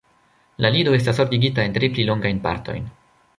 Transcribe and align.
La 0.65 0.71
lido 0.75 0.95
estas 0.99 1.19
ordigita 1.25 1.67
en 1.67 1.77
tri 1.77 1.91
pli 1.99 2.07
longajn 2.09 2.41
partojn. 2.49 2.91